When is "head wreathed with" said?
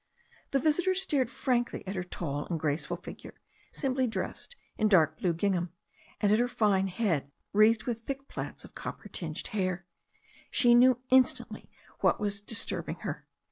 6.87-7.99